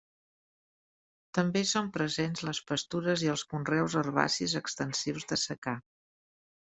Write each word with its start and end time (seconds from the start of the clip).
També 1.39 1.61
hi 1.65 1.67
són 1.73 1.91
presents 1.97 2.43
les 2.49 2.61
pastures 2.71 3.25
i 3.27 3.29
els 3.35 3.43
conreus 3.53 3.99
herbacis 4.01 4.57
extensius 4.65 5.29
de 5.35 5.41
secà. 5.43 5.77